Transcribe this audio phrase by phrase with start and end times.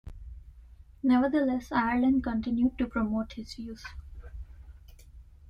[1.03, 3.85] Nevertheless, Ireland continued to promote his views.